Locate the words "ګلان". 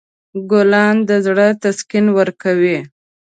0.51-0.95